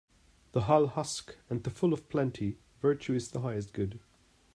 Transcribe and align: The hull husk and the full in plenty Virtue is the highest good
The 0.53 0.61
hull 0.61 0.87
husk 0.87 1.35
and 1.47 1.63
the 1.63 1.69
full 1.69 1.93
in 1.93 2.01
plenty 2.01 2.57
Virtue 2.81 3.13
is 3.13 3.29
the 3.29 3.41
highest 3.41 3.71
good 3.71 3.99